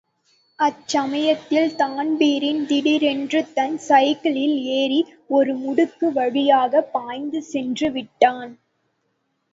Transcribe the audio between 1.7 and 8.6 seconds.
Dan Breen திடீரென்றுதன் சைக்கிளில் ஏறி ஒரு முடுக்கு வழியாகப் பாய்ந்து சென்று விட்டான்.